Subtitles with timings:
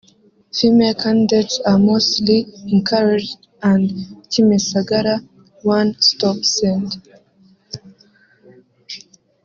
[0.51, 3.87] Female candidates are mostly encouraged and
[4.31, 5.23] Kimisagara
[5.61, 7.03] One Stop Center